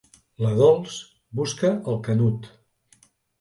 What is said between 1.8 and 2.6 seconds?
el Canut.